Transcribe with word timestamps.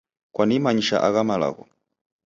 Kwanimanyisha 0.33 0.95
agha 1.07 1.21
malagho 1.29 1.63